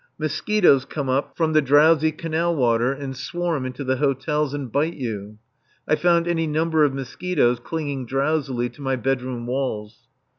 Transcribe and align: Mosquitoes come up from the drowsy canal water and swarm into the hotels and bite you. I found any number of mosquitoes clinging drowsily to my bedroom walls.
Mosquitoes 0.17 0.83
come 0.83 1.09
up 1.09 1.37
from 1.37 1.53
the 1.53 1.61
drowsy 1.61 2.11
canal 2.11 2.55
water 2.55 2.91
and 2.91 3.15
swarm 3.15 3.67
into 3.67 3.83
the 3.83 3.97
hotels 3.97 4.51
and 4.51 4.71
bite 4.71 4.95
you. 4.95 5.37
I 5.87 5.93
found 5.95 6.27
any 6.27 6.47
number 6.47 6.83
of 6.83 6.91
mosquitoes 6.91 7.59
clinging 7.59 8.07
drowsily 8.07 8.67
to 8.69 8.81
my 8.81 8.95
bedroom 8.95 9.45
walls. 9.45 10.07